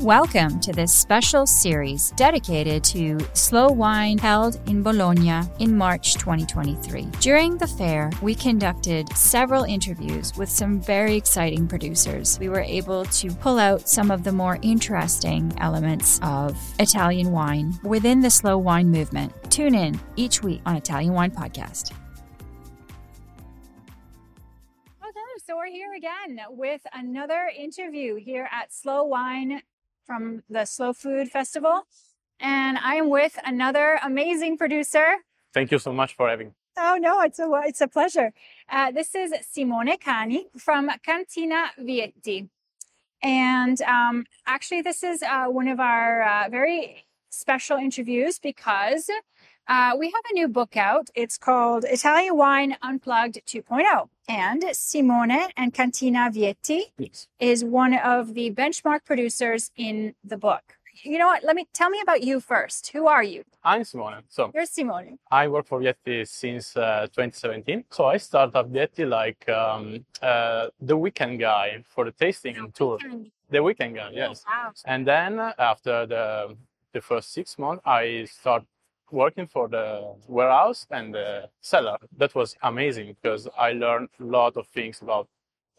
[0.00, 7.02] Welcome to this special series dedicated to Slow Wine held in Bologna in March 2023.
[7.20, 12.38] During the fair, we conducted several interviews with some very exciting producers.
[12.40, 17.78] We were able to pull out some of the more interesting elements of Italian wine
[17.84, 19.34] within the slow wine movement.
[19.50, 21.92] Tune in each week on Italian Wine Podcast.
[25.46, 29.62] So we're here again with another interview here at Slow Wine
[30.04, 31.82] from the Slow Food Festival.
[32.38, 35.16] And I am with another amazing producer.
[35.52, 36.48] Thank you so much for having.
[36.48, 36.52] me.
[36.78, 38.32] Oh no, it's a it's a pleasure.
[38.68, 42.48] Uh, this is Simone Cane from Cantina Vietti,
[43.22, 49.10] and um, actually, this is uh, one of our uh, very special interviews because
[49.68, 51.10] uh, we have a new book out.
[51.14, 54.08] It's called Italian Wine Unplugged 2.0.
[54.30, 57.26] And Simone and Cantina Vietti Yes.
[57.40, 60.62] is one of the benchmark producers in the book.
[61.02, 61.42] You know what?
[61.42, 62.92] Let me tell me about you first.
[62.92, 63.42] Who are you?
[63.64, 64.22] I'm Simone.
[64.28, 65.18] So You're Simone.
[65.32, 67.84] I work for Vietti since uh, 2017.
[67.90, 72.72] So I started up Vietti like um, uh, the weekend guy for the tasting and
[72.72, 72.98] tour.
[73.50, 74.44] The weekend guy, yes.
[74.46, 74.70] Wow.
[74.84, 76.56] And then after the
[76.92, 78.62] the first six months, I start
[79.12, 81.98] working for the warehouse and the cellar.
[82.16, 85.28] That was amazing because I learned a lot of things about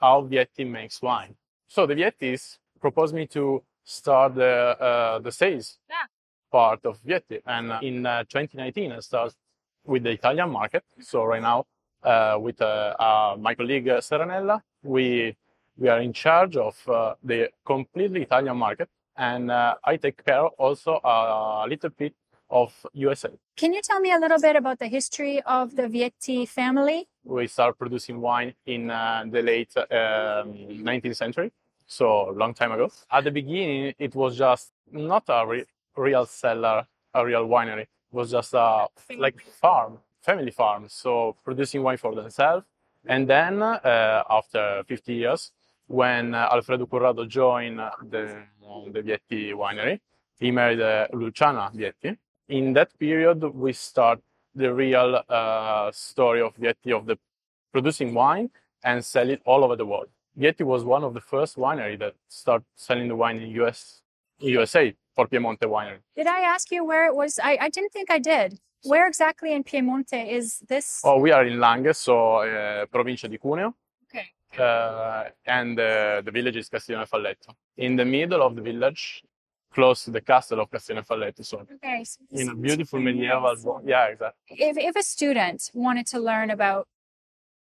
[0.00, 1.34] how Vietti makes wine.
[1.68, 6.06] So the Viettis proposed me to start the uh, the sales Yeah.
[6.50, 9.34] part of Vietti, and uh, in uh, 2019 I started
[9.84, 10.82] with the Italian market.
[11.00, 11.66] So right now,
[12.02, 15.36] uh, with uh, uh, my colleague uh, Serenella, we
[15.76, 20.46] we are in charge of uh, the completely Italian market, and uh, I take care
[20.58, 22.14] also a little bit
[22.50, 23.30] of USA.
[23.56, 27.08] Can you tell me a little bit about the history of the Vietti family?
[27.24, 29.86] We started producing wine in uh, the late um,
[30.88, 31.52] 19th century,
[31.86, 32.90] so a long time ago.
[33.10, 35.64] At the beginning, it was just not a re-
[35.96, 37.82] real cellar, a real winery.
[37.82, 40.86] It was just a like farm, family farm.
[40.88, 42.64] So producing wine for themselves.
[43.06, 45.52] And then uh, after 50 years,
[45.86, 48.42] when uh, Alfredo Currado joined the,
[48.90, 50.00] the Vietti winery,
[50.38, 52.16] he married uh, Luciana Vietti.
[52.48, 54.20] In that period, we start
[54.54, 57.18] the real uh, story of Vietti of the
[57.72, 58.50] producing wine
[58.84, 60.08] and sell it all over the world.
[60.38, 64.02] Vietti was one of the first winery that started selling the wine in US,
[64.40, 66.00] USA for Piemonte winery.
[66.16, 67.38] Did I ask you where it was?
[67.42, 68.58] I, I didn't think I did.
[68.82, 71.00] Where exactly in Piemonte is this?
[71.04, 73.74] Oh, we are in Langhe, so uh, provincia di Cuneo.
[74.04, 74.26] Okay.
[74.58, 77.54] Uh, and uh, the village is Castiglione Falletto.
[77.78, 79.22] In the middle of the village,
[79.74, 81.44] close to the castle of Castiglione Falletto.
[81.44, 82.04] So Okay.
[82.04, 83.66] so in a beautiful medieval, nice.
[83.84, 84.40] yeah, exactly.
[84.68, 86.86] If, if a student wanted to learn about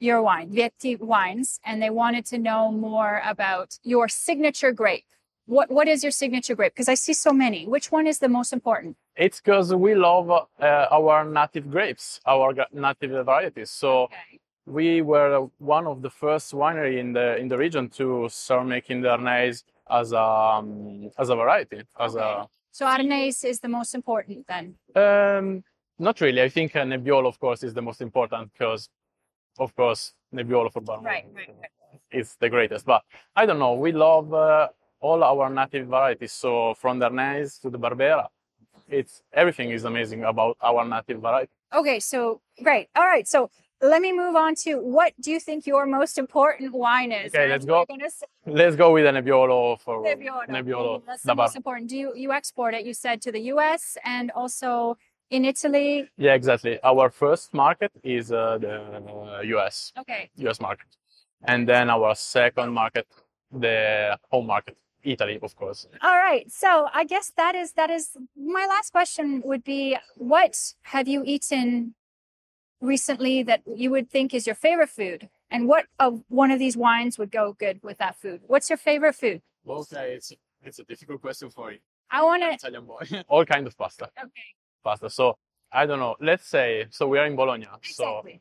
[0.00, 5.06] your wine, Vietti wines, and they wanted to know more about your signature grape,
[5.46, 6.74] what, what is your signature grape?
[6.74, 7.66] Because I see so many.
[7.66, 8.96] Which one is the most important?
[9.16, 13.70] It's because we love uh, our native grapes, our native varieties.
[13.70, 14.40] So Okay.
[14.66, 19.00] we were one of the first winery in the in the region to start making
[19.02, 22.44] the Arneis as a um, as a variety, as Okay.
[22.70, 24.74] So Arneis is the most important then.
[24.94, 25.64] um,
[25.98, 26.42] not really.
[26.42, 28.88] I think uh, Nebbiolo, of course, is the most important because,
[29.58, 32.00] of course, Nebbiolo for Barolo Right, right, right.
[32.12, 32.86] is the greatest.
[32.86, 33.02] But
[33.34, 33.74] I don't know.
[33.74, 34.68] We love uh,
[35.00, 36.32] all our native varieties.
[36.32, 38.26] So from the Arneis to the Barbera,
[38.88, 41.50] it's everything is amazing about our native variety.
[41.74, 42.88] Okay, so great.
[42.94, 46.72] All right, so let me move on to what do you think your most important
[46.72, 47.34] wine is?
[47.34, 47.86] Okay, let's go.
[48.46, 50.48] Let's go with the Nebbiolo for Nebbiolo.
[50.48, 51.88] Nebbiolo That's the most important.
[51.88, 52.84] Do you you export it?
[52.84, 53.96] You said to the U.S.
[54.04, 54.96] and also
[55.30, 56.08] in Italy.
[56.16, 56.78] Yeah, exactly.
[56.82, 60.88] Our first market is uh, the uh, US, Okay, US market,
[61.44, 63.06] and then our second market,
[63.52, 65.86] the home market, Italy, of course.
[66.02, 66.50] all right.
[66.50, 69.42] So I guess that is that is my last question.
[69.44, 71.94] Would be what have you eaten
[72.80, 76.76] recently that you would think is your favorite food, and what of one of these
[76.76, 78.40] wines would go good with that food?
[78.46, 79.42] What's your favorite food?
[79.68, 80.32] Okay, it's
[80.62, 81.78] it's a difficult question for you,
[82.10, 82.50] I want to.
[82.52, 83.04] Italian boy.
[83.28, 84.48] All kind of pasta, Okay,
[84.82, 85.10] pasta.
[85.10, 85.36] So
[85.72, 86.16] I don't know.
[86.20, 87.66] Let's say so we are in Bologna.
[87.82, 88.40] So exactly.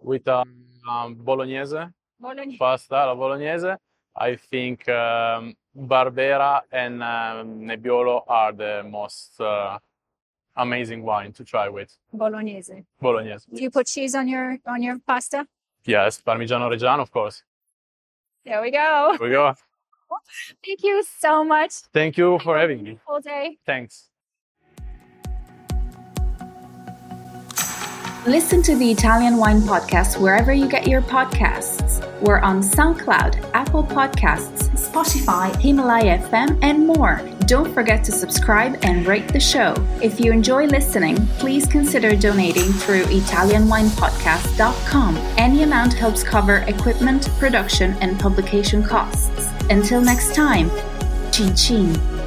[0.00, 1.76] with um, um, bolognese
[2.20, 2.56] Bologna.
[2.56, 3.74] pasta, la bolognese,
[4.16, 9.78] I think um, Barbera and um, Nebbiolo are the most uh,
[10.58, 12.84] amazing wine to try with Bolognese.
[13.00, 13.44] bolognese.
[13.54, 15.46] Do you put cheese on your on your pasta?
[15.84, 17.42] Yes, Parmigiano Reggiano, of course.
[18.44, 19.16] There we go.
[19.18, 19.54] Here we go.
[20.64, 21.72] Thank you so much.
[21.92, 22.98] Thank you for having me.
[23.06, 23.58] Whole day.
[23.64, 24.08] Thanks.
[28.26, 32.04] Listen to the Italian Wine Podcast wherever you get your podcasts.
[32.20, 37.22] We're on SoundCloud, Apple Podcasts, Spotify, Himalaya FM, and more.
[37.48, 39.74] Don't forget to subscribe and rate the show.
[40.02, 45.16] If you enjoy listening, please consider donating through ItalianWinePodcast.com.
[45.38, 49.48] Any amount helps cover equipment, production, and publication costs.
[49.70, 50.70] Until next time,
[51.32, 52.17] chin chin.